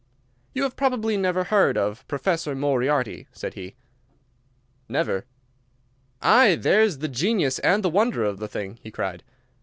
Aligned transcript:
"You 0.55 0.63
have 0.63 0.75
probably 0.75 1.15
never 1.15 1.43
heard 1.43 1.77
of 1.77 2.07
Professor 2.07 2.55
Moriarty?" 2.55 3.27
said 3.31 3.53
he. 3.53 3.75
"Never." 4.89 5.25
"Aye, 6.23 6.55
there's 6.55 6.97
the 6.97 7.07
genius 7.07 7.59
and 7.59 7.83
the 7.83 7.87
wonder 7.91 8.23
of 8.23 8.39
the 8.39 8.47
thing!" 8.47 8.79
he 8.81 8.89
cried. 8.89 9.21